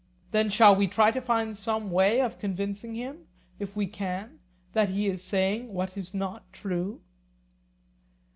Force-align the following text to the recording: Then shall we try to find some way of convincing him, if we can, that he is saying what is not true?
Then 0.31 0.49
shall 0.49 0.75
we 0.75 0.87
try 0.87 1.11
to 1.11 1.21
find 1.21 1.55
some 1.55 1.91
way 1.91 2.21
of 2.21 2.39
convincing 2.39 2.95
him, 2.95 3.27
if 3.59 3.75
we 3.75 3.85
can, 3.85 4.39
that 4.73 4.89
he 4.89 5.05
is 5.05 5.23
saying 5.23 5.71
what 5.75 5.95
is 5.95 6.11
not 6.11 6.41
true? 6.51 7.01